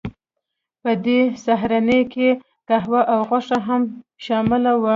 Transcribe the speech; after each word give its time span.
په 0.81 0.91
دې 1.05 1.19
سهارنۍ 1.45 2.01
کې 2.13 2.29
قهوه 2.67 3.01
او 3.13 3.19
غوښه 3.29 3.57
هم 3.67 3.81
شامله 4.25 4.73
وه 4.81 4.89